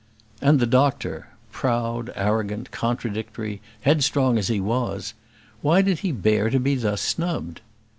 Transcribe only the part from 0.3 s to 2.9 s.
And the doctor proud, arrogant,